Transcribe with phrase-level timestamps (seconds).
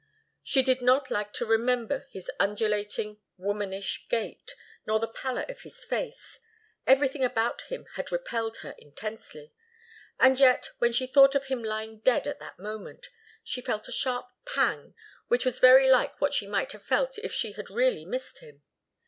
[0.41, 4.55] She did not like to remember his undulating, womanish gait,
[4.87, 6.39] nor the pallor of his face.
[6.87, 9.53] Everything about him had repelled her intensely.
[10.19, 13.09] And yet, when she thought of him lying dead at that moment,
[13.43, 14.95] she felt a sharp pang,
[15.27, 18.63] which was very like what she might have felt if she had really missed him.